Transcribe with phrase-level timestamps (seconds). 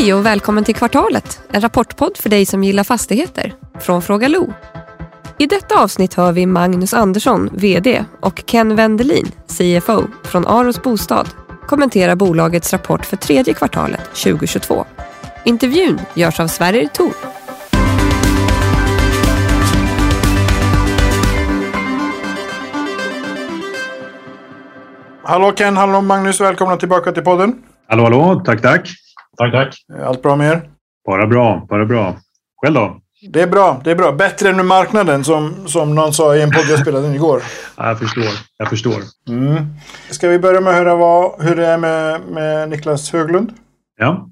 [0.00, 3.54] Hej och välkommen till Kvartalet, en rapportpodd för dig som gillar fastigheter.
[3.80, 4.52] Från Fråga Lo.
[5.38, 11.28] I detta avsnitt hör vi Magnus Andersson, VD och Ken Wendelin, CFO från Aros Bostad
[11.66, 14.84] kommentera bolagets rapport för tredje kvartalet 2022.
[15.44, 17.12] Intervjun görs av Sverrir Thor.
[25.22, 27.62] Hallå Ken, hallå Magnus, välkomna tillbaka till podden.
[27.88, 28.90] Hallå, hallå, tack, tack.
[29.38, 29.74] Tack, tack.
[30.04, 30.70] Allt bra med er?
[31.06, 32.16] Bara bra, bara bra.
[32.62, 33.00] Själv då?
[33.28, 34.12] Det är bra, det är bra.
[34.12, 37.42] Bättre än marknaden som, som någon sa i en podd jag spelade in igår.
[37.76, 38.24] Ja, jag förstår,
[38.56, 39.02] jag förstår.
[39.28, 39.66] Mm.
[40.10, 43.52] Ska vi börja med att höra vad, hur det är med, med Niklas Höglund?
[43.98, 44.28] Ja.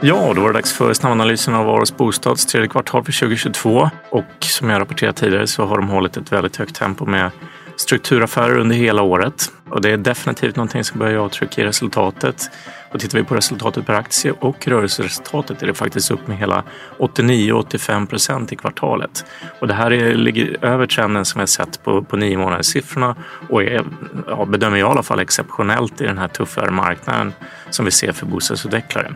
[0.00, 3.90] Ja, då var det dags för snabbanalysen av Aros Bostads tredje kvartal för 2022.
[4.10, 7.30] Och som jag rapporterat tidigare så har de hållit ett väldigt högt tempo med
[7.76, 9.52] strukturaffärer under hela året.
[9.70, 12.50] Och det är definitivt någonting som börjar avtryck i resultatet.
[12.92, 16.64] Och tittar vi på resultatet per aktie och rörelseresultatet är det faktiskt upp med hela
[16.98, 19.24] 89-85 procent i kvartalet.
[19.60, 22.66] Och det här är, ligger över trenden som vi har sett på, på nio månaders
[22.66, 23.16] siffrorna
[23.48, 23.84] och är,
[24.26, 27.32] ja, bedömer jag i alla fall exceptionellt i den här tuffare marknaden
[27.70, 29.14] som vi ser för bostadsutvecklare.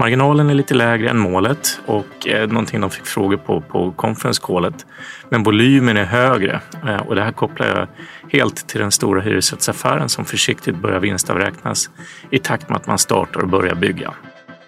[0.00, 4.42] Marginalen är lite lägre än målet och eh, någonting de fick frågor på på conference
[4.44, 4.86] callet.
[5.28, 7.88] Men volymen är högre eh, och det här kopplar jag
[8.32, 11.90] helt till den stora hyresrättsaffären som försiktigt börjar vinstavräknas
[12.30, 14.14] i takt med att man startar och börjar bygga.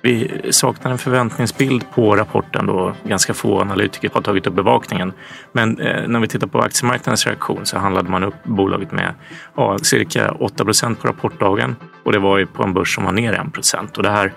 [0.02, 5.12] Vi saknar en förväntningsbild på rapporten då ganska få analytiker har tagit upp bevakningen.
[5.52, 9.14] Men eh, när vi tittar på aktiemarknadens reaktion så handlade man upp bolaget med
[9.56, 13.12] ja, cirka 8 procent på rapportdagen och det var ju på en börs som var
[13.12, 14.32] ner 1 procent och det här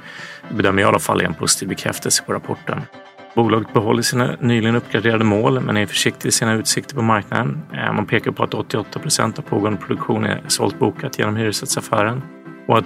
[0.50, 2.81] bedömer jag i alla fall är en positiv bekräftelse på rapporten.
[3.36, 7.61] Bolaget behåller sina nyligen uppgraderade mål men är försiktig i sina utsikter på marknaden.
[7.73, 12.21] Eh, man pekar på att 88 procent av pågående produktion är sålt bokat genom hyresrättsaffären
[12.67, 12.86] och att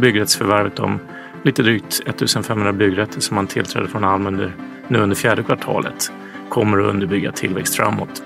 [0.00, 0.98] byggrättsförvärvet om
[1.46, 4.52] lite drygt 1500 byggrätter som man tillträdde från Alm under,
[4.88, 6.12] nu under fjärde kvartalet
[6.48, 8.22] kommer att underbygga tillväxt framåt.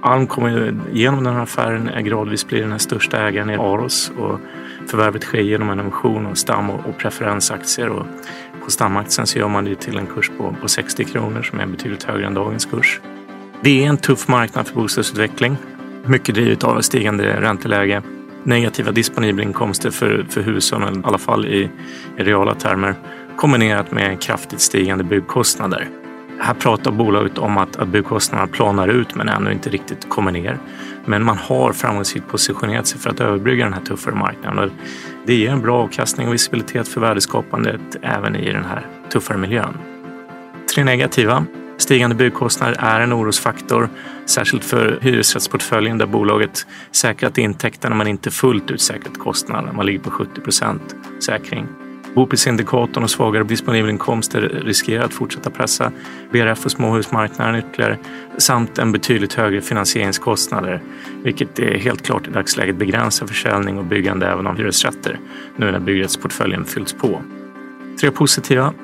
[0.00, 4.40] Alm kommer genom den här affären gradvis bli den här största ägaren i Aros och
[4.86, 8.06] förvärvet sker genom en emission av stam och preferensaktier och
[8.64, 11.66] på stamaktien så gör man det till en kurs på, på 60 kronor som är
[11.66, 13.00] betydligt högre än dagens kurs.
[13.60, 15.56] Det är en tuff marknad för bostadsutveckling.
[16.04, 18.02] Mycket drivet av stigande ränteläge,
[18.46, 21.70] negativa disponibla inkomster för, för hushållen, i alla fall i,
[22.18, 22.94] i reala termer,
[23.36, 25.88] kombinerat med kraftigt stigande byggkostnader.
[26.38, 30.58] Här pratar bolaget om att, att byggkostnaderna planar ut men ännu inte riktigt kommer ner.
[31.04, 34.58] Men man har framgångsrikt positionerat sig för att överbrygga den här tuffare marknaden.
[34.58, 34.70] Och
[35.26, 39.78] det ger en bra avkastning och visibilitet för värdeskapandet även i den här tuffare miljön.
[40.74, 41.46] Tre negativa.
[41.78, 43.88] Stigande byggkostnader är en orosfaktor,
[44.26, 49.72] särskilt för hyresrättsportföljen där bolaget säkrat intäkterna men inte fullt ut säkrat kostnaderna.
[49.72, 51.66] Man ligger på 70 procent säkring.
[52.14, 55.92] Boprisindikatorn och svagare disponibla inkomster riskerar att fortsätta pressa
[56.32, 57.98] BRF och småhusmarknaden ytterligare
[58.38, 60.82] samt en betydligt högre finansieringskostnader,
[61.22, 65.20] vilket är helt klart i dagsläget begränsar försäljning och byggande även av hyresrätter
[65.56, 67.22] nu när byggrättsportföljen fyllts på.
[68.00, 68.74] Tre positiva.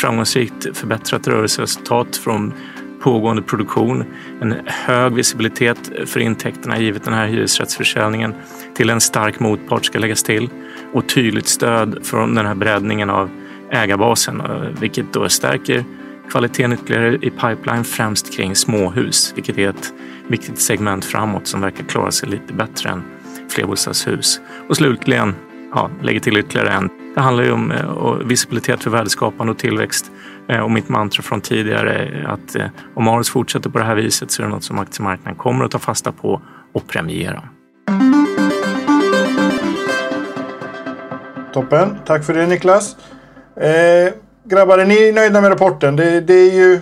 [0.00, 2.52] Framgångsrikt förbättrat rörelseresultat från
[3.00, 4.04] pågående produktion,
[4.40, 8.34] en hög visibilitet för intäkterna givet den här hyresrättsförsäljningen
[8.74, 10.50] till en stark motpart ska läggas till
[10.92, 13.30] och tydligt stöd från den här breddningen av
[13.70, 15.84] ägarbasen, eh, vilket då stärker
[16.30, 19.92] kvaliteten ytterligare i pipeline, främst kring småhus, vilket är ett
[20.28, 23.02] viktigt segment framåt som verkar klara sig lite bättre än
[23.48, 24.40] flerbostadshus.
[24.68, 25.34] Och slutligen,
[25.74, 26.97] ja, lägger till ytterligare en.
[27.18, 30.10] Det handlar ju om eh, visibilitet för värdeskapande och tillväxt
[30.48, 33.94] eh, och mitt mantra från tidigare är att eh, om Aros fortsätter på det här
[33.94, 36.40] viset så är det något som aktiemarknaden kommer att ta fasta på
[36.74, 37.42] och premiera.
[41.52, 42.96] Toppen, tack för det Niklas.
[43.56, 44.12] Eh,
[44.44, 45.96] grabbar, är ni nöjda med rapporten?
[45.96, 46.80] Det, det är ju,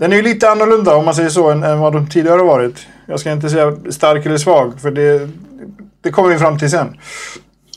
[0.00, 2.46] den är ju lite annorlunda om man säger så än, än vad de tidigare har
[2.46, 2.86] varit.
[3.06, 5.28] Jag ska inte säga stark eller svag för det,
[6.00, 6.96] det kommer vi fram till sen.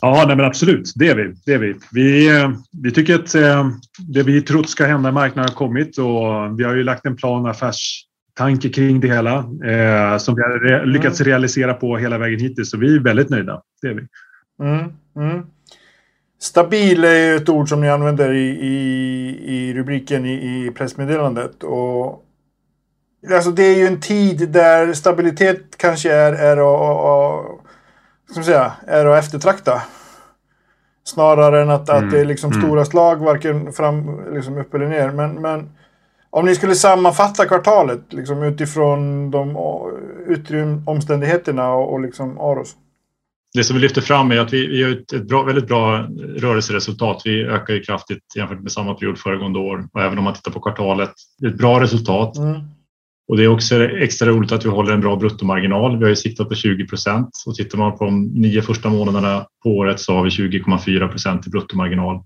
[0.05, 0.93] Ja, nej men absolut.
[0.95, 1.33] Det är vi.
[1.45, 1.75] Det är vi.
[1.91, 2.29] Vi,
[2.83, 6.63] vi tycker att eh, det vi trott ska hända i marknaden har kommit och vi
[6.63, 11.19] har ju lagt en plan affärstanke kring det hela eh, som vi har re lyckats
[11.19, 11.29] mm.
[11.29, 12.69] realisera på hela vägen hittills.
[12.69, 13.61] Så vi är väldigt nöjda.
[13.81, 14.07] Det är vi.
[14.63, 15.45] Mm, mm.
[16.41, 18.77] Stabil är ju ett ord som ni använder i, i,
[19.45, 21.63] i rubriken i, i pressmeddelandet.
[21.63, 22.25] Och,
[23.33, 27.45] alltså det är ju en tid där stabilitet kanske är, är, att,
[28.29, 29.81] ska man säga, är att eftertrakta.
[31.07, 32.05] Snarare än att, mm.
[32.05, 32.63] att det är liksom mm.
[32.63, 35.11] stora slag, varken fram, liksom upp eller ner.
[35.11, 35.69] Men, men
[36.29, 39.57] om ni skulle sammanfatta kvartalet liksom utifrån de
[40.29, 42.75] yttre omständigheterna och, och liksom Aros?
[43.55, 46.07] det som vi lyfter fram är att vi, vi har ett bra, väldigt bra
[46.37, 47.21] rörelseresultat.
[47.25, 50.51] Vi ökar ju kraftigt jämfört med samma period föregående år och även om man tittar
[50.51, 51.11] på kvartalet.
[51.39, 52.37] Det är ett bra resultat.
[52.37, 52.61] Mm.
[53.27, 55.97] Och det är också extra roligt att vi håller en bra bruttomarginal.
[55.97, 59.45] Vi har ju siktat på 20 procent och tittar man på de nio första månaderna
[59.63, 62.23] på året så har vi 20,4 procent i bruttomarginal.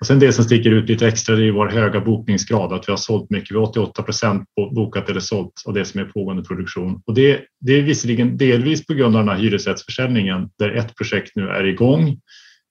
[0.00, 2.92] Och sen det som sticker ut lite extra det är vår höga bokningsgrad, att vi
[2.92, 3.50] har sålt mycket.
[3.50, 7.02] Vi har 88 procent bokat eller sålt av det som är pågående produktion.
[7.06, 11.32] Och det, det är visserligen delvis på grund av den här hyresrättsförsäljningen där ett projekt
[11.34, 12.20] nu är igång.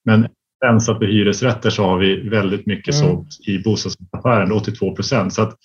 [0.05, 0.27] Men
[0.65, 3.07] rensat på hyresrätter så har vi väldigt mycket mm.
[3.07, 5.33] sålt i bostadsaffären, 82 procent.
[5.33, 5.57] Så att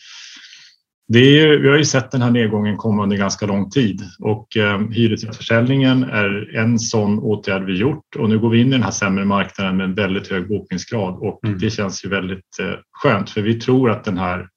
[1.09, 4.57] det är, vi har ju sett den här nedgången komma under ganska lång tid och
[4.57, 8.83] eh, hyresrättsförsäljningen är en sån åtgärd vi gjort och nu går vi in i den
[8.83, 11.59] här sämre marknaden med en väldigt hög bokningsgrad och mm.
[11.59, 14.49] det känns ju väldigt eh, skönt för vi tror att den här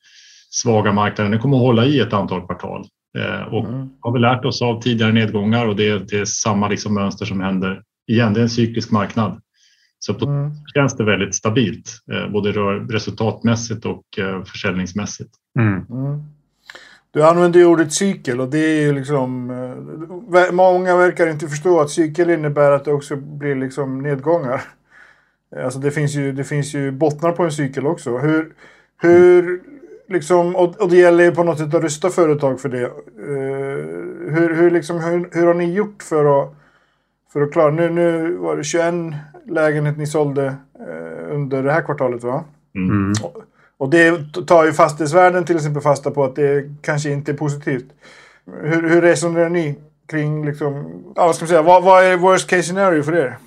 [0.50, 2.86] svaga marknaden kommer att hålla i ett antal kvartal
[3.18, 3.90] eh, och mm.
[4.00, 7.42] har vi lärt oss av tidigare nedgångar och det, det är samma liksom mönster som
[7.42, 8.34] händer igen.
[8.34, 9.42] Det är en cyklisk marknad.
[10.00, 10.52] Så på mm.
[10.74, 12.52] känns det väldigt stabilt, eh, både
[12.94, 15.32] resultatmässigt och eh, försäljningsmässigt.
[15.60, 15.86] Mm.
[17.16, 17.26] Mm.
[17.26, 19.50] Du använder ju ordet cykel och det är ju liksom...
[19.50, 24.62] Eh, många verkar inte förstå att cykel innebär att det också blir liksom nedgångar.
[25.64, 28.18] Alltså det finns ju, det finns ju bottnar på en cykel också.
[28.18, 28.54] Hur,
[29.02, 29.62] hur
[30.08, 32.86] liksom, och, och det gäller ju på något sätt att rusta företag för det.
[32.86, 36.56] Uh, hur, hur, liksom, hur, hur har ni gjort för att,
[37.34, 37.72] för att klara...
[37.72, 38.94] Nu, nu var det 21
[39.48, 42.44] lägenheter ni sålde uh, under det här kvartalet va?
[42.76, 43.14] Mm.
[43.24, 43.44] Och
[43.90, 47.86] det tar ju fastighetsvärden till exempel fasta på att det kanske inte är positivt.
[48.64, 49.76] Hur, hur resonerar ni
[50.10, 50.74] kring, liksom,
[51.16, 53.38] ja, vad ska man säga, vad, vad är worst case scenario för er?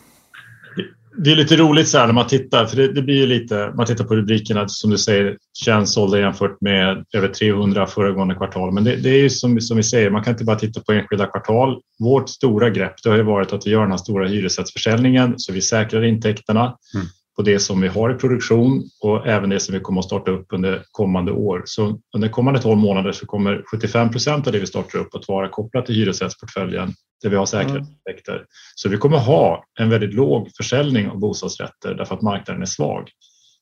[1.17, 3.73] Det är lite roligt så här när man tittar, för det, det blir ju lite,
[3.75, 8.73] man tittar på rubrikerna som du säger, känns sålda jämfört med över 300 föregående kvartal.
[8.73, 10.93] Men det, det är ju som, som vi säger, man kan inte bara titta på
[10.93, 11.81] enskilda kvartal.
[11.99, 15.53] Vårt stora grepp det har ju varit att vi gör den här stora hyresrättsförsäljningen så
[15.53, 16.77] vi säkrar intäkterna.
[16.95, 20.05] Mm på det som vi har i produktion och även det som vi kommer att
[20.05, 21.63] starta upp under kommande år.
[21.67, 25.29] Så under kommande 12 månader så kommer 75 procent av det vi startar upp att
[25.29, 28.33] vara kopplat till hyresrättsportföljen där vi har säkerhetsaspekter.
[28.33, 28.47] Mm.
[28.75, 33.11] Så vi kommer ha en väldigt låg försäljning av bostadsrätter därför att marknaden är svag.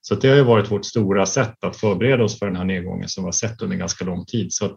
[0.01, 3.09] Så det har ju varit vårt stora sätt att förbereda oss för den här nedgången
[3.09, 4.53] som vi har sett under ganska lång tid.
[4.53, 4.77] Så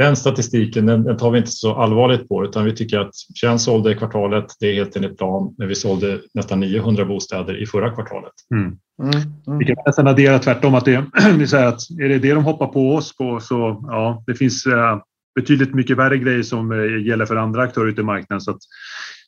[0.00, 3.60] den statistiken den, den, tar vi inte så allvarligt på utan vi tycker att 21
[3.60, 7.66] sålde i kvartalet, det är helt enligt plan, men vi sålde nästan 900 bostäder i
[7.66, 8.32] förra kvartalet.
[8.54, 8.64] Mm.
[9.02, 9.58] Mm, mm.
[9.58, 12.66] Vi kan nästan addera tvärtom att det, är så att är det det de hoppar
[12.66, 15.02] på oss på så ja, det finns uh,
[15.34, 18.40] betydligt mycket värre grejer som uh, gäller för andra aktörer ute i marknaden.
[18.40, 18.60] Så att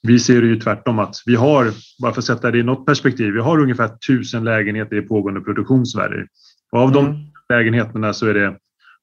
[0.02, 1.70] vi ser det ju tvärtom att vi har,
[2.02, 5.40] bara för att sätta det i något perspektiv, vi har ungefär tusen lägenheter i pågående
[5.40, 6.26] produktion i Sverige.
[6.72, 7.18] Och av de mm.
[7.48, 8.56] lägenheterna så är det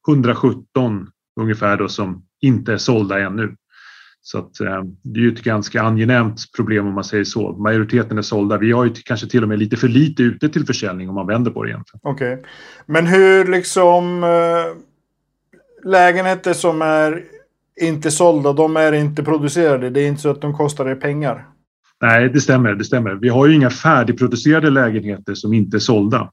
[0.10, 1.08] 117
[1.40, 3.56] ungefär då som inte är sålda ännu.
[4.22, 7.52] Så att, eh, det är ju ett ganska angenämt problem om man säger så.
[7.52, 8.58] Majoriteten är sålda.
[8.58, 11.28] Vi har ju kanske till och med lite för lite ute till försäljning om man
[11.28, 12.00] vänder på det egentligen.
[12.04, 12.46] Okej, okay.
[12.86, 17.24] men hur liksom eh, lägenheter som är
[17.82, 19.90] inte sålda, de är inte producerade.
[19.90, 21.48] Det är inte så att de kostar er pengar.
[22.02, 22.76] Nej, det stämmer.
[22.76, 23.16] Det stämmer.
[23.16, 26.32] Vi har ju inga färdigproducerade lägenheter som inte är sålda.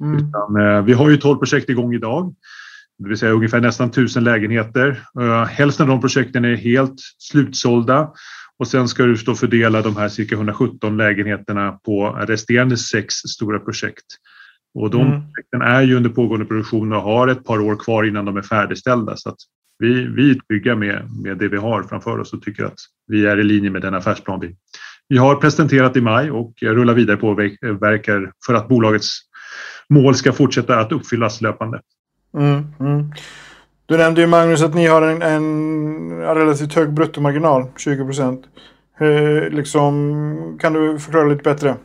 [0.00, 0.16] Mm.
[0.16, 2.34] Utan, eh, vi har ju 12 projekt igång idag
[2.98, 5.02] det vill säga ungefär nästan tusen lägenheter.
[5.48, 8.12] Hälften av de projekten är helt slutsålda
[8.58, 14.06] och sen ska du fördela de här cirka 117 lägenheterna på resterande sex stora projekt.
[14.74, 15.20] Och de mm.
[15.20, 18.42] projekten är ju under pågående produktion och har ett par år kvar innan de är
[18.42, 19.16] färdigställda.
[19.16, 19.34] Så
[19.78, 23.40] vi, vi trygga med, med det vi har framför oss och tycker att vi är
[23.40, 24.56] i linje med den affärsplan vi,
[25.08, 27.34] vi har presenterat i maj och rullar vidare på
[27.80, 29.18] verkar för att bolagets
[29.88, 31.80] mål ska fortsätta att uppfyllas löpande.
[32.34, 33.12] Mm, mm.
[33.86, 38.44] Du nämnde ju Magnus att ni har en, en relativt hög bruttomarginal, 20 procent.
[39.50, 41.76] Liksom, kan du förklara lite bättre?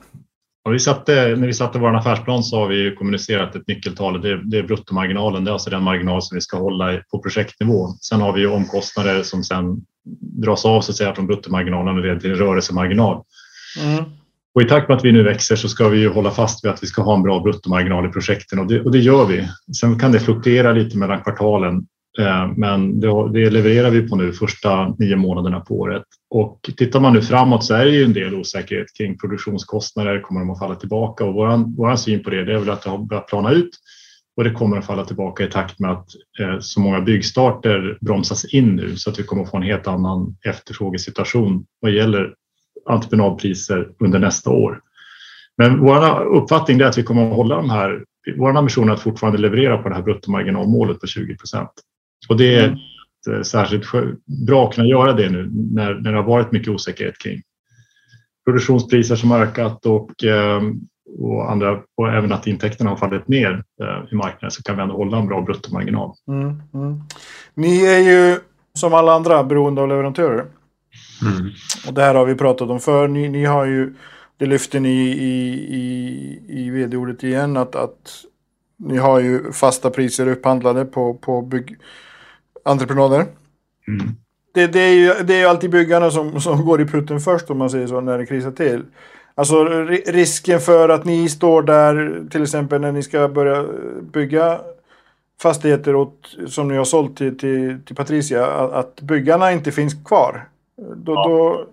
[0.63, 4.21] Ja, vi satte, när vi satte vår affärsplan så har vi kommunicerat ett nyckeltal.
[4.21, 5.43] Det, det är bruttomarginalen.
[5.43, 7.87] Det är alltså den marginal som vi ska hålla på projektnivå.
[8.01, 9.81] Sen har vi ju omkostnader som sen
[10.19, 13.23] dras av så att säga, från bruttomarginalen och leder till rörelsemarginal.
[13.83, 14.03] Mm.
[14.55, 16.71] Och i takt med att vi nu växer så ska vi ju hålla fast vid
[16.71, 19.47] att vi ska ha en bra bruttomarginal i projekten och det, och det gör vi.
[19.79, 21.75] Sen kan det fluktuera lite mellan kvartalen,
[22.19, 26.03] eh, men det, det, levererar vi på nu första nio månaderna på året.
[26.29, 30.21] Och tittar man nu framåt så är det ju en del osäkerhet kring produktionskostnader.
[30.21, 31.25] Kommer de att falla tillbaka?
[31.25, 33.69] Och våran, våran syn på det, det är väl att det har börjat plana ut
[34.37, 36.07] och det kommer att falla tillbaka i takt med att
[36.39, 39.87] eh, så många byggstarter bromsas in nu så att vi kommer att få en helt
[39.87, 42.33] annan efterfrågesituation vad gäller
[42.87, 44.81] entreprenadpriser under nästa år.
[45.57, 48.03] Men vår uppfattning är att vi kommer att hålla de här.
[48.37, 51.71] Vår ambition är att fortfarande leverera på det här bruttomarginalmålet på 20 procent.
[52.29, 52.77] Och det är
[53.27, 53.43] mm.
[53.43, 53.85] särskilt
[54.47, 57.41] bra att kunna göra det nu när, när det har varit mycket osäkerhet kring
[58.45, 60.61] produktionspriser som har ökat och, eh,
[61.19, 63.63] och, andra, och även att intäkterna har fallit ner
[64.11, 66.13] i marknaden så kan vi ändå hålla en bra bruttomarginal.
[66.27, 67.01] Mm, mm.
[67.53, 68.39] Ni är ju
[68.73, 70.45] som alla andra beroende av leverantörer.
[71.21, 71.49] Mm.
[71.87, 73.07] Och det här har vi pratat om för.
[73.07, 73.93] Ni, ni har ju,
[74.37, 78.23] det lyfter ni i, i, i vd-ordet igen, att, att
[78.77, 83.25] ni har ju fasta priser upphandlade på, på byggentreprenader.
[83.87, 84.15] Mm.
[84.53, 87.49] Det, det, är ju, det är ju alltid byggarna som, som går i putten först
[87.49, 88.83] om man säger så, när det krisar till.
[89.35, 89.63] Alltså
[90.05, 93.65] risken för att ni står där, till exempel när ni ska börja
[94.13, 94.61] bygga
[95.41, 99.93] fastigheter åt, som ni har sålt till, till, till Patricia, att, att byggarna inte finns
[100.05, 100.47] kvar.
[100.77, 101.27] Då, ja.
[101.27, 101.67] då,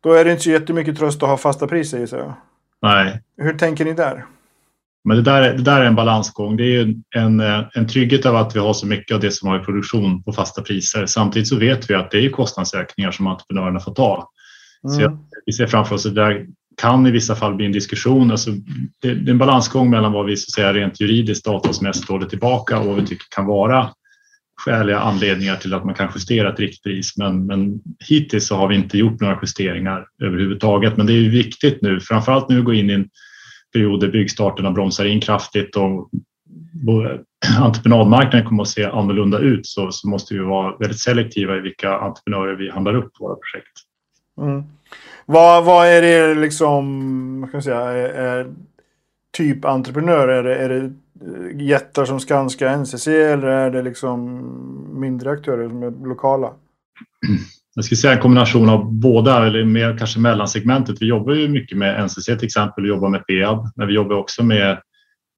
[0.00, 2.32] då är det inte så jättemycket tröst att ha fasta priser gissar jag.
[2.82, 3.22] Nej.
[3.36, 4.24] Hur tänker ni där?
[5.04, 6.56] Men det där, det där är en balansgång.
[6.56, 7.40] Det är ju en,
[7.74, 10.32] en trygghet av att vi har så mycket av det som har i produktion på
[10.32, 11.06] fasta priser.
[11.06, 14.30] Samtidigt så vet vi att det är kostnadsökningar som entreprenörerna får ta.
[14.84, 14.96] Mm.
[14.96, 16.46] Så jag, vi ser framför oss att det där
[16.76, 18.30] kan i vissa fall bli en diskussion.
[18.30, 18.50] Alltså,
[19.02, 22.26] det, det är en balansgång mellan vad vi så att säga, rent juridiskt avtalsmässigt håller
[22.26, 23.90] tillbaka och vad vi tycker kan vara
[24.56, 27.16] skäliga anledningar till att man kan justera ett riktpris.
[27.16, 30.96] Men, men hittills så har vi inte gjort några justeringar överhuvudtaget.
[30.96, 33.08] Men det är viktigt nu, framförallt när vi går in i en
[33.72, 36.10] period där byggstarterna bromsar in kraftigt och
[37.58, 41.98] entreprenadmarknaden kommer att se annorlunda ut så, så måste vi vara väldigt selektiva i vilka
[41.98, 43.72] entreprenörer vi handlar upp våra projekt.
[44.40, 44.62] Mm.
[45.26, 48.46] Vad, vad är det liksom, vad kan jag säga, är, är
[49.36, 50.28] typ entreprenör?
[50.28, 54.40] Är det, är det eh, jättar som Skanska, NCC eller är det liksom
[55.00, 56.50] mindre aktörer som är lokala?
[57.74, 60.96] Jag skulle säga en kombination av båda eller mer kanske mellansegmentet.
[61.00, 64.16] Vi jobbar ju mycket med NCC till exempel och jobbar med Peab, men vi jobbar
[64.16, 64.78] också med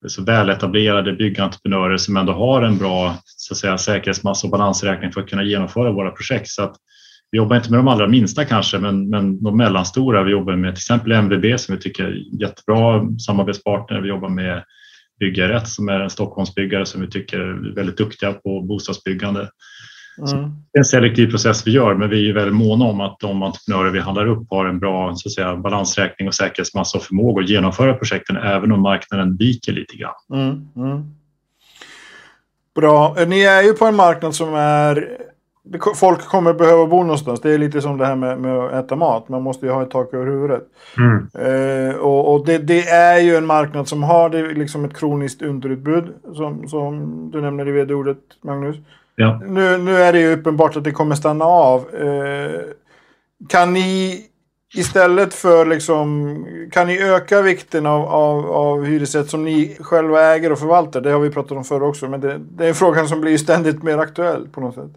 [0.06, 5.20] så väletablerade byggentreprenörer som ändå har en bra så att säga, säkerhetsmassa och balansräkning för
[5.20, 6.48] att kunna genomföra våra projekt.
[6.48, 6.76] Så att
[7.30, 10.22] vi jobbar inte med de allra minsta kanske, men, men de mellanstora.
[10.22, 14.00] Vi jobbar med till exempel MVB som vi tycker är jättebra samarbetspartner.
[14.00, 14.64] Vi jobbar med
[15.20, 19.50] Byggarätt som är en Stockholmsbyggare som vi tycker är väldigt duktiga på bostadsbyggande.
[20.18, 20.50] Mm.
[20.72, 23.42] Det är en selektiv process vi gör, men vi är väldigt måna om att de
[23.42, 27.42] entreprenörer vi handlar upp har en bra så att säga, balansräkning och säkerhetsmassa och förmåga
[27.42, 30.14] att genomföra projekten även om marknaden viker lite grann.
[30.32, 30.68] Mm.
[30.76, 31.04] Mm.
[32.74, 33.16] Bra.
[33.26, 35.08] Ni är ju på en marknad som är
[35.94, 37.40] Folk kommer behöva bo någonstans.
[37.40, 39.28] Det är lite som det här med, med att äta mat.
[39.28, 40.62] Man måste ju ha ett tak över huvudet.
[40.96, 41.28] Mm.
[41.34, 45.42] Eh, och, och det, det, är ju en marknad som har det, liksom ett kroniskt
[45.42, 46.04] underutbud.
[46.34, 48.76] Som, som du nämner i vd-ordet, Magnus.
[49.16, 49.40] Ja.
[49.46, 51.94] Nu, nu är det ju uppenbart att det kommer stanna av.
[51.94, 52.60] Eh,
[53.48, 54.24] kan ni
[54.74, 60.52] istället för liksom, kan ni öka vikten av, av, av hyresrätt som ni själva äger
[60.52, 61.00] och förvaltar?
[61.00, 63.38] Det har vi pratat om förr också, men det, det är en fråga som blir
[63.38, 64.90] ständigt mer aktuell på något sätt.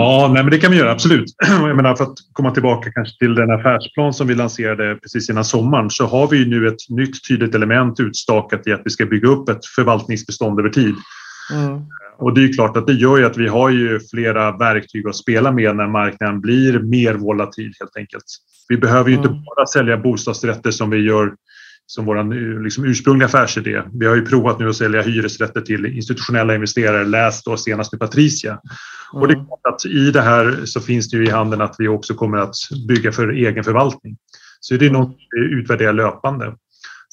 [0.00, 1.34] Ja, nej, men det kan vi göra, absolut.
[1.60, 5.44] Jag menar, för att komma tillbaka kanske till den affärsplan som vi lanserade precis innan
[5.44, 9.28] sommaren så har vi nu ett nytt tydligt element utstakat i att vi ska bygga
[9.28, 10.94] upp ett förvaltningsbestånd över tid.
[11.52, 11.80] Mm.
[12.18, 15.16] Och det är klart att det gör ju att vi har ju flera verktyg att
[15.16, 18.24] spela med när marknaden blir mer volatil helt enkelt.
[18.68, 19.26] Vi behöver ju mm.
[19.26, 21.34] inte bara sälja bostadsrätter som vi gör
[21.90, 23.82] som vår liksom, ursprungliga affärsidé.
[23.92, 28.00] Vi har ju provat nu att sälja hyresrätter till institutionella investerare, läst då senast med
[28.00, 28.50] Patricia.
[28.50, 29.22] Mm.
[29.22, 31.74] Och det är klart att i det här så finns det ju i handen att
[31.78, 32.54] vi också kommer att
[32.88, 34.16] bygga för egen förvaltning.
[34.60, 36.54] Så det är något vi utvärderar löpande.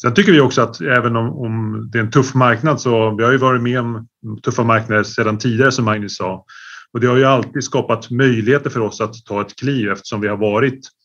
[0.01, 3.23] Sen tycker vi också att även om, om, det är en tuff marknad så vi
[3.23, 4.07] har ju varit med om
[4.43, 6.45] tuffa marknader sedan tidigare som Magnus sa.
[6.93, 10.27] Och det har ju alltid skapat möjligheter för oss att ta ett kliv eftersom vi
[10.27, 10.96] har varit eh,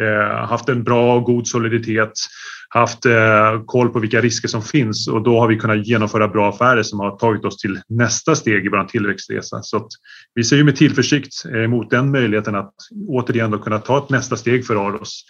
[0.00, 2.12] Eh, haft en bra och god soliditet,
[2.68, 6.48] haft eh, koll på vilka risker som finns och då har vi kunnat genomföra bra
[6.48, 9.62] affärer som har tagit oss till nästa steg i vår tillväxtresa.
[9.62, 9.88] Så
[10.34, 12.74] vi ser ju med tillförsikt eh, emot den möjligheten att
[13.08, 15.24] återigen då kunna ta ett nästa steg för Aros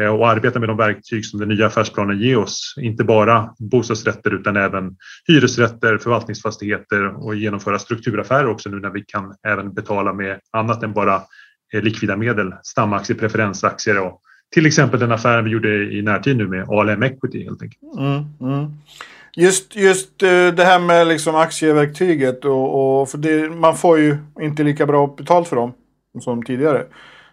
[0.00, 2.74] Eh, och arbeta med de verktyg som den nya affärsplanen ger oss.
[2.80, 9.34] Inte bara bostadsrätter utan även hyresrätter, förvaltningsfastigheter och genomföra strukturaffärer också nu när vi kan
[9.46, 11.22] även betala med annat än bara
[11.80, 14.20] likvida medel, stamaktier, preferensaktier och
[14.52, 17.82] till exempel den affären vi gjorde i närtid nu med ALM Equity helt enkelt.
[17.98, 18.70] Mm, mm.
[19.36, 24.16] Just, just eh, det här med liksom aktieverktyget och, och för det, man får ju
[24.40, 25.72] inte lika bra betalt för dem
[26.20, 26.84] som tidigare.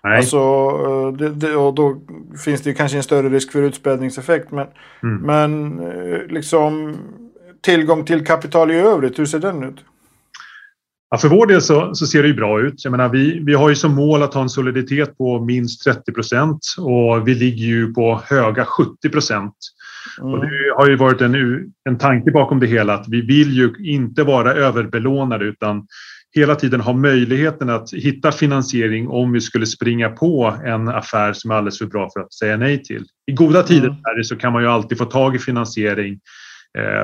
[0.03, 0.17] Nej.
[0.17, 1.97] Alltså, eh, det, det, och då
[2.45, 4.51] finns det kanske en större risk för utspädningseffekt.
[4.51, 4.67] Men,
[5.03, 5.21] mm.
[5.21, 6.97] men eh, liksom
[7.61, 9.85] tillgång till kapital i övrigt, hur ser den ut?
[11.11, 12.83] Ja, för vår del så, så, ser det ju bra ut.
[12.83, 16.11] Jag menar, vi, vi har ju som mål att ha en soliditet på minst 30
[16.11, 19.55] procent och vi ligger ju på höga 70 procent.
[20.21, 20.33] Mm.
[20.33, 21.35] Och det har ju varit en,
[21.89, 25.87] en tanke bakom det hela att vi vill ju inte vara överbelånade utan
[26.35, 31.51] hela tiden ha möjligheten att hitta finansiering om vi skulle springa på en affär som
[31.51, 33.05] är alldeles för bra för att säga nej till.
[33.27, 34.23] I goda tider mm.
[34.23, 36.19] så kan man ju alltid få tag i finansiering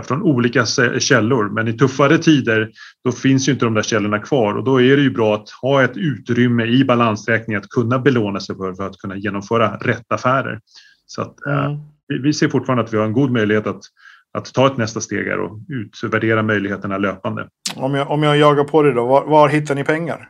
[0.03, 0.65] från olika
[1.00, 1.50] källor.
[1.50, 2.72] Men i tuffare tider
[3.03, 5.50] då finns ju inte de där källorna kvar och då är det ju bra att
[5.50, 10.12] ha ett utrymme i balansräkningen att kunna belåna sig för, för att kunna genomföra rätt
[10.12, 10.60] affärer.
[11.05, 11.81] Så att, eh, mm.
[12.24, 13.81] vi ser fortfarande att vi har en god möjlighet att
[14.36, 17.48] att ta ett nästa steg här och utvärdera möjligheterna löpande.
[17.75, 20.29] Om jag, om jag jagar på det då, var, var hittar ni pengar?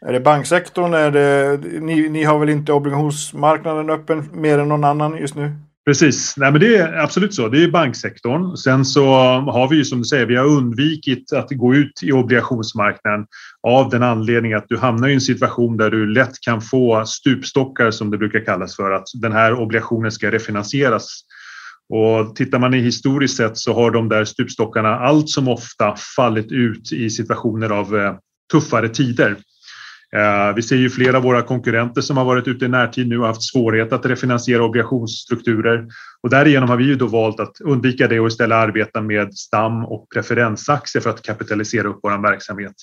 [0.00, 0.94] Är det banksektorn?
[0.94, 5.52] Är det, ni, ni har väl inte obligationsmarknaden öppen mer än någon annan just nu?
[5.86, 7.48] Precis, Nej, men det är absolut så.
[7.48, 8.56] Det är banksektorn.
[8.56, 9.06] Sen så
[9.40, 13.26] har vi ju som du säger, vi har undvikit att gå ut i obligationsmarknaden
[13.62, 17.90] av den anledningen att du hamnar i en situation där du lätt kan få stupstockar
[17.90, 21.20] som det brukar kallas för att den här obligationen ska refinansieras
[21.88, 26.52] och tittar man i historiskt sett så har de där stupstockarna allt som ofta fallit
[26.52, 28.14] ut i situationer av eh,
[28.52, 29.36] tuffare tider.
[30.14, 33.18] Eh, vi ser ju flera av våra konkurrenter som har varit ute i närtid nu
[33.18, 35.86] och haft svårighet att refinansiera obligationsstrukturer
[36.22, 39.84] och därigenom har vi ju då valt att undvika det och istället arbeta med stam
[39.84, 42.74] och preferensaktier för att kapitalisera upp vår verksamhet.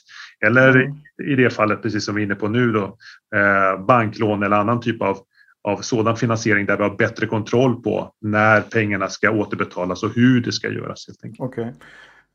[0.45, 0.97] Eller mm.
[1.27, 2.97] i det fallet, precis som vi är inne på nu då,
[3.35, 5.17] eh, banklån eller annan typ av
[5.63, 10.41] av sådan finansiering där vi har bättre kontroll på när pengarna ska återbetalas och hur
[10.41, 11.05] det ska göras.
[11.37, 11.73] Okej.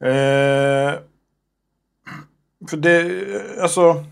[0.01, 0.11] Okay.
[0.11, 0.95] Eh,
[2.71, 3.25] för det,
[3.61, 4.05] alltså,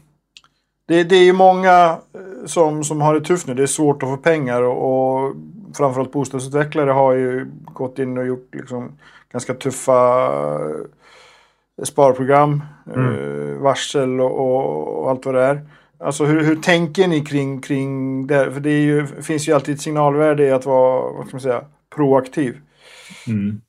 [0.89, 3.55] det, det är ju många eh, som, som har det tufft nu.
[3.55, 5.35] Det är svårt att få pengar och, och
[5.77, 8.99] framförallt bostadsutvecklare har ju gått in och gjort liksom
[9.33, 10.25] ganska tuffa
[11.79, 12.63] eh, sparprogram,
[12.95, 13.15] mm.
[13.15, 15.61] eh, varsel och, och, allt vad det är.
[15.99, 18.53] Alltså hur, hur tänker ni kring, kring det?
[18.53, 21.65] För det ju, finns ju alltid ett signalvärde i att vara vad ska man säga,
[21.95, 22.57] proaktiv.
[23.27, 23.61] Mm.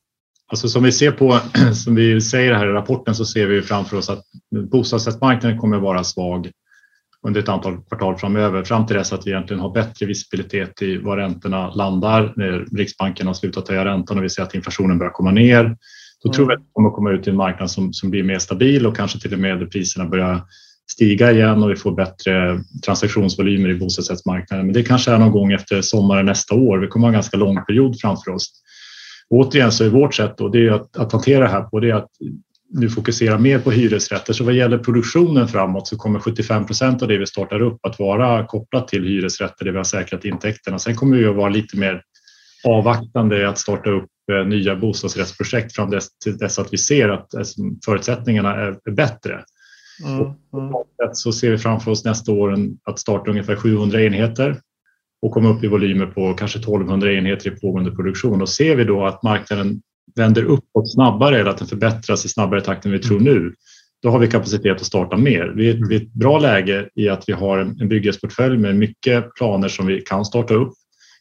[0.48, 1.40] Alltså som vi ser på,
[1.74, 4.24] som vi säger här i rapporten så ser vi framför oss att
[4.72, 6.52] bostadsrättsmarknaden kommer att vara svag
[7.28, 10.98] under ett antal kvartal framöver fram till dess att vi egentligen har bättre visibilitet i
[10.98, 15.12] var räntorna landar när Riksbanken har slutat höja räntan och vi ser att inflationen börjar
[15.12, 15.64] komma ner.
[16.24, 16.36] Då mm.
[16.36, 18.88] tror vi att vi kommer komma ut i en marknad som, som blir mer stabil
[18.88, 20.42] och kanske till och med priserna börjar
[20.92, 24.66] stiga igen och vi får bättre transaktionsvolymer i bostadsrättsmarknaden.
[24.66, 26.78] Men det kanske är någon gång efter sommaren nästa år.
[26.78, 28.52] Vi kommer ha en ganska lång period framför oss.
[29.30, 31.92] återigen så är vårt sätt då, det är att, att hantera det här på det
[31.92, 32.10] att
[32.80, 34.34] nu fokusera mer på hyresrätter.
[34.34, 38.00] Så vad gäller produktionen framåt så kommer 75 procent av det vi startar upp att
[38.00, 40.80] vara kopplat till hyresrätter där vi har säkrat intäkterna.
[40.80, 42.02] Sen kommer vi att vara lite mer
[42.68, 47.62] avvaktande att starta upp eh, nya bostadsrättsprojekt fram till dess att vi ser att alltså,
[47.86, 49.44] förutsättningarna är bättre.
[50.04, 50.34] Mm, mm.
[51.14, 54.60] Så ser vi framför oss nästa år att starta ungefär 700 enheter
[55.22, 58.42] och komma upp i volymer på kanske 1200 enheter i pågående produktion.
[58.42, 59.82] Och ser vi då att marknaden
[60.16, 63.54] vänder uppåt snabbare eller att den förbättras i snabbare takt än vi tror nu,
[64.02, 65.54] då har vi kapacitet att starta mer.
[65.56, 69.68] Vi är i ett bra läge i att vi har en bygghetsportfölj med mycket planer
[69.68, 70.74] som vi kan starta upp.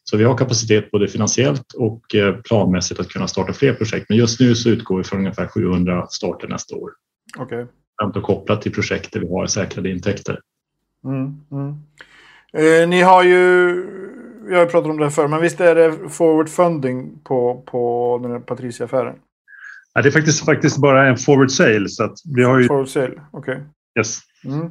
[0.04, 4.07] Så vi har kapacitet både finansiellt och eh, planmässigt att kunna starta fler projekt.
[4.09, 6.90] Men just nu så utgår vi från ungefär 700 starter nästa år.
[7.38, 7.66] Okay
[8.02, 10.40] och kopplat till projekt där vi har säkrade intäkter.
[11.04, 11.74] Mm, mm.
[12.52, 14.03] Eh, ni har ju,
[14.48, 18.18] vi har pratat om det här förr, men visst är det forward funding på, på
[18.22, 19.14] den här Patricia-affären?
[19.94, 21.88] Ja, det är faktiskt, faktiskt bara en forward sale.
[21.88, 22.66] Så att vi har ju...
[22.66, 23.54] Forward sale, okej.
[23.54, 23.64] Okay.
[23.98, 24.18] Yes.
[24.44, 24.70] Mm.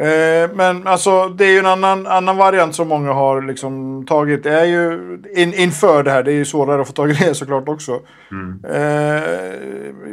[0.00, 4.42] Eh, men alltså det är ju en annan, annan variant som många har liksom tagit.
[4.42, 6.22] Det är ju in, inför det här.
[6.22, 8.00] Det är ju svårare att få tag i det såklart också.
[8.30, 8.64] Mm.
[8.64, 9.22] Eh,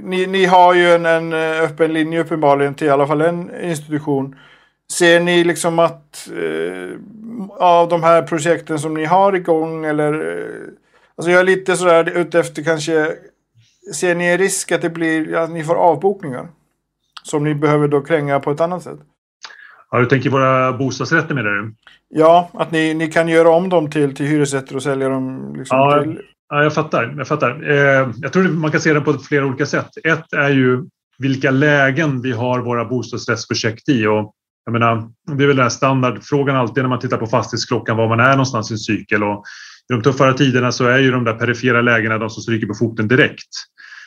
[0.04, 4.36] ni, ni har ju en, en öppen linje uppenbarligen till i alla fall en institution.
[4.94, 6.98] Ser ni liksom att eh,
[7.50, 10.74] av de här projekten som ni har igång eller eh,
[11.16, 13.16] Alltså jag är lite sådär ute efter kanske
[13.94, 16.48] Ser ni en risk att det blir att ni får avbokningar?
[17.24, 19.00] Som ni behöver då kränga på ett annat sätt?
[19.92, 21.74] Ja, du tänker våra bostadsrätter menar du?
[22.10, 25.78] Ja, att ni, ni kan göra om dem till, till hyresrätter och sälja dem liksom
[25.78, 26.22] ja, till...
[26.50, 27.16] Ja, jag fattar.
[27.18, 27.72] Jag, fattar.
[27.72, 29.90] Eh, jag tror man kan se det på flera olika sätt.
[30.04, 30.86] Ett är ju
[31.18, 34.06] vilka lägen vi har våra bostadsrättsprojekt i.
[34.06, 34.34] Och
[34.70, 38.08] jag menar, det är väl den här standardfrågan alltid när man tittar på fastighetsklockan var
[38.08, 39.24] man är någonstans i en cykel.
[39.24, 39.44] Och
[39.90, 42.74] I de tuffare tiderna så är ju de där perifera lägena de som stryker på
[42.74, 43.50] foten direkt.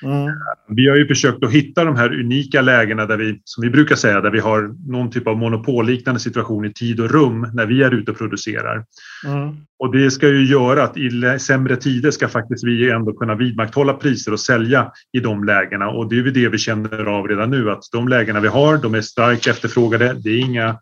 [0.03, 0.35] Mm.
[0.69, 3.97] Vi har ju försökt att hitta de här unika lägena där vi, som vi brukar
[3.97, 7.83] säga, där vi har någon typ av monopolliknande situation i tid och rum när vi
[7.83, 8.85] är ute och producerar.
[9.27, 9.57] Mm.
[9.79, 13.93] Och det ska ju göra att i sämre tider ska faktiskt vi ändå kunna vidmakthålla
[13.93, 15.89] priser och sälja i de lägena.
[15.89, 18.77] Och det är ju det vi känner av redan nu, att de lägena vi har,
[18.77, 20.17] de är starkt efterfrågade.
[20.25, 20.79] Det är inga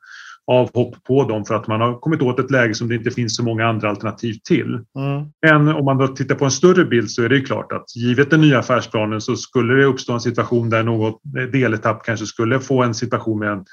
[0.50, 3.36] avhopp på dem för att man har kommit åt ett läge som det inte finns
[3.36, 4.74] så många andra alternativ till.
[4.74, 5.26] Mm.
[5.42, 8.30] Men om man då tittar på en större bild så är det klart att givet
[8.30, 11.20] den nya affärsplanen så skulle det uppstå en situation där något
[11.52, 13.64] deletapp kanske skulle få en situation med en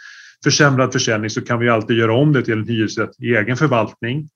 [0.44, 4.30] försämrad försäljning så kan vi alltid göra om det till en hyresrätt i egen förvaltning.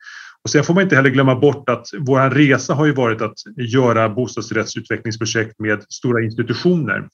[0.44, 3.38] Och sen får man inte heller glömma bort att vår resa har ju varit att
[3.58, 7.08] göra bostadsrättsutvecklingsprojekt med stora institutioner.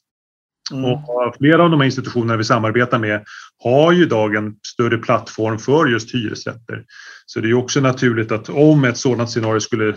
[0.71, 0.85] Mm.
[0.85, 3.23] Och flera av de här institutionerna vi samarbetar med
[3.63, 6.83] har ju idag en större plattform för just hyresrätter.
[7.25, 9.95] Så det är också naturligt att om ett sådant scenario skulle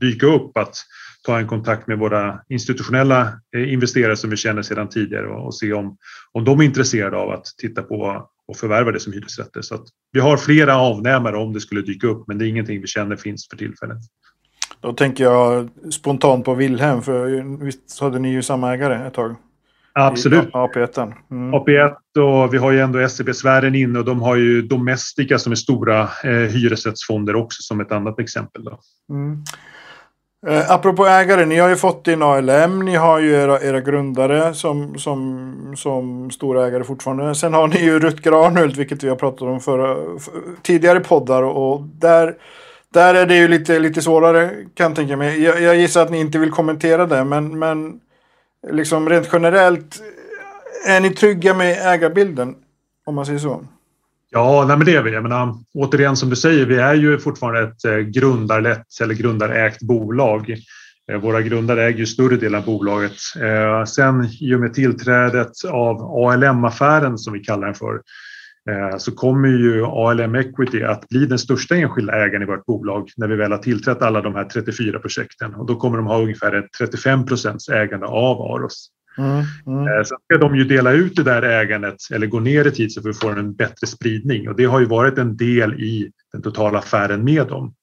[0.00, 0.76] dyka upp att
[1.26, 5.72] ta en kontakt med våra institutionella eh, investerare som vi känner sedan tidigare och se
[5.72, 5.96] om,
[6.32, 9.62] om de är intresserade av att titta på och förvärva det som hyresrätter.
[9.62, 12.86] Så vi har flera avnämare om det skulle dyka upp, men det är ingenting vi
[12.86, 13.98] känner finns för tillfället.
[14.80, 19.36] Då tänker jag spontant på Wilhelm, för visst hade ni ju samma ägare ett tag?
[19.98, 20.52] Absolut.
[20.52, 21.12] AP1.
[21.30, 21.54] Mm.
[21.54, 25.56] AP1 och vi har ju ändå SEB-sfären inne och de har ju Domestika som är
[25.56, 28.64] stora eh, hyresrättsfonder också som ett annat exempel.
[28.64, 28.78] Då.
[29.10, 29.44] Mm.
[30.46, 34.54] Eh, apropå ägare, ni har ju fått in ALM, ni har ju era, era grundare
[34.54, 37.34] som, som, som stora ägare fortfarande.
[37.34, 39.96] Sen har ni ju Rutger Arnhult, vilket vi har pratat om förra,
[40.62, 41.42] tidigare poddar.
[41.42, 42.34] Och där,
[42.94, 45.42] där är det ju lite, lite svårare kan jag tänka mig.
[45.42, 48.00] Jag, jag gissar att ni inte vill kommentera det, men, men
[48.70, 50.02] liksom rent generellt,
[50.86, 52.54] är ni trygga med ägarbilden?
[53.06, 53.66] Om man säger så.
[54.30, 55.12] Ja, nej, men det är vi.
[55.12, 59.82] Jag menar, återigen som du säger, vi är ju fortfarande ett eh, grundarlett eller grundarägt
[59.82, 60.56] bolag.
[61.12, 63.12] Eh, våra grundare äger ju större delen av bolaget.
[63.40, 68.00] Eh, sen i och med tillträdet av ALM-affären som vi kallar den för
[68.98, 73.28] så kommer ju ALM Equity att bli den största enskilda ägaren i vårt bolag när
[73.28, 76.68] vi väl har tillträtt alla de här 34 projekten och då kommer de ha ungefär
[76.78, 78.90] 35 procents ägande av Aros.
[79.18, 79.88] Mm, mm.
[79.88, 82.92] Eh, sen ska de ju dela ut det där ägandet eller gå ner i tid
[82.92, 86.10] så att vi får en bättre spridning och det har ju varit en del i
[86.32, 87.74] den totala affären med dem.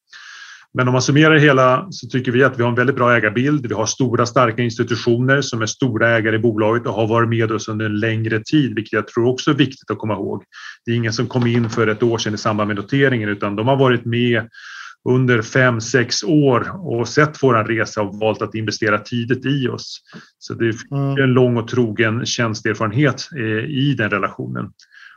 [0.73, 3.15] Men om man summerar det hela så tycker vi att vi har en väldigt bra
[3.15, 3.65] ägarbild.
[3.65, 7.51] Vi har stora starka institutioner som är stora ägare i bolaget och har varit med
[7.51, 10.43] oss under en längre tid, vilket jag tror också är viktigt att komma ihåg.
[10.86, 13.55] Det är ingen som kom in för ett år sedan i samband med noteringen utan
[13.55, 14.49] de har varit med
[15.09, 20.01] under fem, sex år och sett vår resa och valt att investera tidigt i oss.
[20.39, 21.23] Så det är mm.
[21.23, 24.71] en lång och trogen tjänsteerfarenhet eh, i den relationen.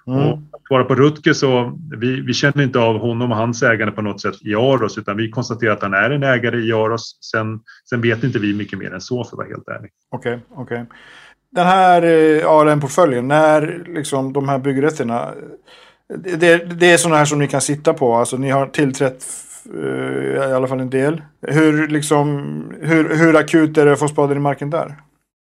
[0.07, 0.39] Mm.
[0.69, 4.21] Svara på Rutger så vi, vi känner inte av honom och hans ägande på något
[4.21, 7.19] sätt i Aros utan vi konstaterar att han är en ägare i Aros.
[7.21, 9.91] Sen, sen vet inte vi mycket mer än så för att vara helt ärlig.
[10.11, 10.83] Okej, okay, okej.
[10.83, 10.97] Okay.
[11.51, 15.35] Den här eh, ARN-portföljen, när liksom de här byggrätterna
[16.19, 18.15] det, det är sådana här som ni kan sitta på.
[18.15, 19.25] Alltså ni har tillträtt
[19.75, 21.23] Eh, i alla fall en del.
[21.43, 22.27] Hur, liksom,
[22.81, 24.97] hur, hur akut är det att få spaden i marken där?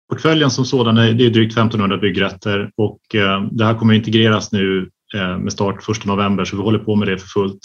[0.08, 4.52] Portföljen som sådan är, det är drygt 1500 byggrätter och eh, det här kommer integreras
[4.52, 7.60] nu eh, med start 1 november så vi håller på med det för fullt.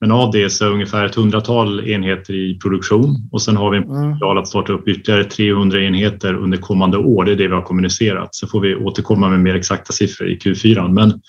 [0.00, 3.76] Men av det så är ungefär ett hundratal enheter i produktion och sen har vi
[3.76, 3.94] en mm.
[3.94, 4.42] potential mm.
[4.42, 7.24] att starta upp ytterligare 300 enheter under kommande år.
[7.24, 8.34] Det är det vi har kommunicerat.
[8.34, 10.92] Så får vi återkomma med mer exakta siffror i Q4.
[10.92, 11.20] Men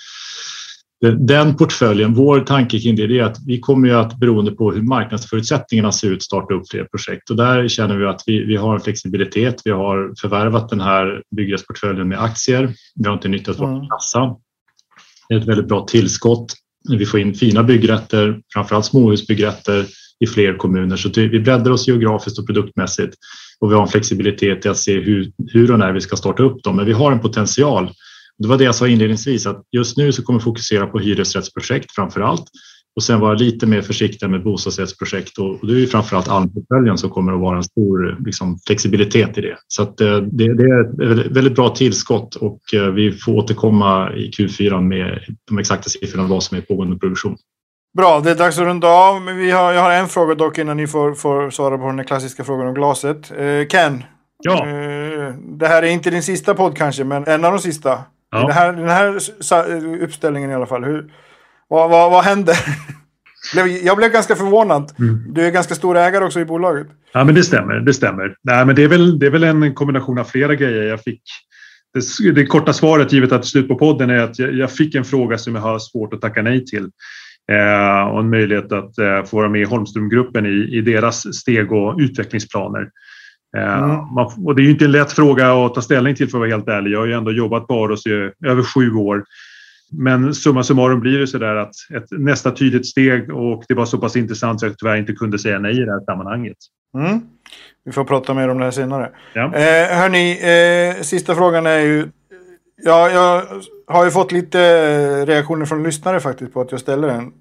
[1.02, 4.82] den portföljen, vår tanke kring det är att vi kommer ju att beroende på hur
[4.82, 8.76] marknadsförutsättningarna ser ut starta upp fler projekt och där känner vi att vi, vi har
[8.76, 9.62] en flexibilitet.
[9.66, 12.74] Vi har förvärvat den här byggrättsportföljen med aktier.
[12.96, 13.88] Vi har inte nyttjat vår mm.
[13.88, 14.36] kassa.
[15.30, 16.54] Det är ett väldigt bra tillskott.
[16.90, 19.86] Vi får in fina byggrätter, framförallt småhusbyggrätter
[20.20, 23.16] i fler kommuner så vi breddar oss geografiskt och produktmässigt
[23.60, 26.44] och vi har en flexibilitet i att se hur, hur och när vi ska starta
[26.44, 26.76] upp dem.
[26.76, 27.90] Men vi har en potential
[28.39, 31.91] det var det jag sa inledningsvis att just nu så kommer vi fokusera på hyresrättsprojekt
[31.95, 32.45] framför allt
[32.95, 37.10] och sen vara lite mer försiktiga med bostadsrättsprojekt och det är ju framförallt allmänportföljen som
[37.10, 39.58] kommer att vara en stor liksom, flexibilitet i det.
[39.67, 44.13] Så att eh, det, det är ett väldigt bra tillskott och eh, vi får återkomma
[44.13, 47.38] i Q4 med de exakta siffrorna vad som är pågående produktion.
[47.97, 49.21] Bra, det är dags att runda av.
[49.21, 52.06] Men vi har, jag har en fråga dock innan ni får, får svara på den
[52.06, 53.32] klassiska frågan om glaset.
[53.32, 54.04] Eh, Ken,
[54.43, 54.67] ja.
[54.67, 57.99] Eh, det här är inte din sista podd kanske, men en av de sista.
[58.32, 58.39] Ja.
[58.39, 60.84] Den, här, den här uppställningen i alla fall.
[60.84, 61.12] Hur,
[61.68, 62.54] vad, vad, vad hände?
[63.84, 64.92] Jag blev ganska förvånad.
[65.00, 65.34] Mm.
[65.34, 66.88] Du är ganska stor ägare också i bolaget.
[67.12, 67.74] Ja, men det stämmer.
[67.74, 68.36] Det stämmer.
[68.44, 70.84] Nej, men det är väl, det är väl en kombination av flera grejer.
[70.84, 71.22] Jag fick
[71.94, 75.06] det, det korta svaret, givet att slut på podden, är att jag, jag, fick en
[75.06, 76.89] fråga som jag har svårt att tacka nej till.
[77.52, 81.72] Eh, och en möjlighet att eh, få vara med i Holmströmgruppen i, i deras steg
[81.72, 82.89] och utvecklingsplaner.
[83.58, 84.14] Eh, mm.
[84.14, 86.40] Man, och det är ju inte en lätt fråga att ta ställning till för att
[86.40, 86.92] vara helt ärlig.
[86.92, 89.24] Jag har ju ändå jobbat på Aros i över sju år.
[89.92, 93.86] Men summa summarum blir det så där att ett nästa tydligt steg och det var
[93.86, 96.58] så pass intressant så jag tyvärr inte kunde säga nej i det här sammanhanget.
[96.98, 97.22] Mm.
[97.86, 99.10] Vi får prata mer om det här senare.
[99.34, 99.46] Ja.
[99.46, 100.32] Eh, hörni,
[100.98, 102.08] eh, sista frågan är ju
[102.82, 103.44] Ja, jag
[103.88, 107.32] har ju fått lite reaktioner från lyssnare faktiskt på att jag ställer den.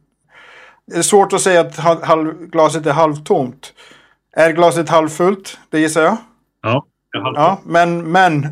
[0.86, 3.72] Det är svårt att säga att halv, glaset är halvtomt.
[4.38, 5.58] Är glaset halvfullt?
[5.70, 6.16] Det gissar jag.
[6.62, 8.46] Ja, ja men, men.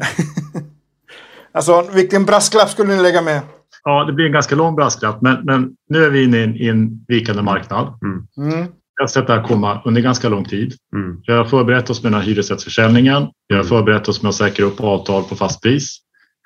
[1.53, 3.41] alltså, vilken brasklapp skulle ni lägga med?
[3.85, 6.57] Ja, det blir en ganska lång brasklapp, men, men nu är vi inne i en,
[6.57, 7.99] i en vikande marknad.
[8.03, 8.53] Mm.
[8.53, 8.67] Mm.
[8.97, 10.75] Jag har sett det här komma under ganska lång tid.
[10.95, 11.21] Mm.
[11.27, 13.29] Vi har förberett oss med den här hyresrättsförsäljningen.
[13.49, 13.69] Vi har mm.
[13.69, 15.99] förberett oss med att säkra upp avtal på fast pris.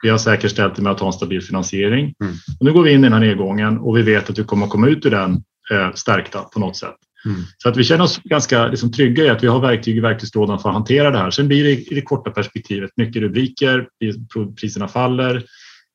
[0.03, 2.15] Vi har säkerställt det med att ha en stabil finansiering.
[2.23, 2.35] Mm.
[2.61, 4.67] Och nu går vi in i den här nedgången och vi vet att vi kommer
[4.67, 5.33] att komma ut ur den
[5.71, 6.97] eh, stärkta på något sätt.
[7.25, 7.41] Mm.
[7.59, 10.59] Så att vi känner oss ganska liksom, trygga i att vi har verktyg i verktygslådan
[10.59, 11.31] för att hantera det här.
[11.31, 13.89] Sen blir det i det korta perspektivet mycket rubriker,
[14.61, 15.45] priserna faller,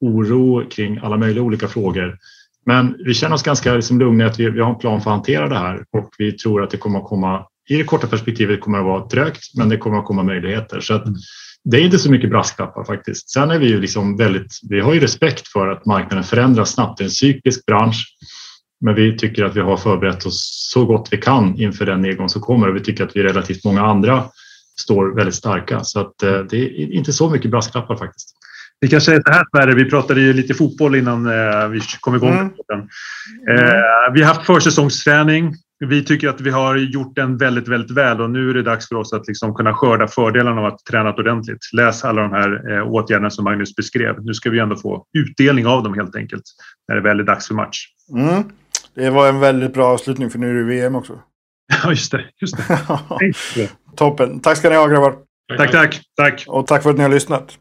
[0.02, 2.18] oro kring alla möjliga olika frågor.
[2.66, 5.10] Men vi känner oss ganska liksom lugna i att vi, vi har en plan för
[5.10, 8.08] att hantera det här och vi tror att det kommer att komma i det korta
[8.08, 10.80] perspektivet kommer att vara trögt, men det kommer att komma möjligheter.
[10.80, 11.20] Så att mm.
[11.64, 13.30] det är inte så mycket brasklappar faktiskt.
[13.30, 16.98] Sen är vi ju liksom väldigt, vi har ju respekt för att marknaden förändras snabbt.
[16.98, 18.06] Det är en cyklisk bransch,
[18.86, 22.30] men vi tycker att vi har förberett oss så gott vi kan inför den nedgång
[22.30, 24.24] som kommer och vi tycker att vi relativt många andra
[24.80, 25.84] står väldigt starka.
[25.84, 28.30] Så att eh, det är inte så mycket brasklappar faktiskt.
[28.80, 32.16] Vi kan säga så här Sverre, vi pratade ju lite fotboll innan eh, vi kom
[32.16, 32.34] igång.
[32.34, 32.50] Mm.
[33.50, 35.54] Eh, vi har haft försäsongsträning.
[35.80, 38.90] Vi tycker att vi har gjort den väldigt, väldigt väl och nu är det dags
[38.90, 41.74] för oss att liksom kunna skörda fördelarna av att träna ordentligt.
[41.74, 44.16] Läs alla de här åtgärderna som Magnus beskrev.
[44.26, 46.44] Nu ska vi ändå få utdelning av dem helt enkelt
[46.88, 47.88] när det väl är dags för match.
[48.14, 48.44] Mm.
[48.96, 51.20] Det var en väldigt bra avslutning för nu är det VM också.
[51.84, 52.26] Ja, just det.
[52.42, 52.58] Just
[53.56, 53.70] det.
[53.96, 54.40] Toppen.
[54.40, 55.16] Tack ska ni ha grabbar.
[55.58, 56.02] Tack, tack.
[56.18, 56.46] tack.
[56.48, 57.58] Och tack för att ni har lyssnat.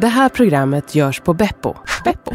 [0.00, 1.74] Det här programmet görs på Beppo.
[2.04, 2.32] Beppo.